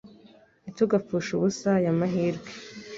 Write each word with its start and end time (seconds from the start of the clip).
Ntitugapfushe 0.61 1.29
ubusa 1.33 1.69
aya 1.79 1.99
mahirwe 1.99 2.49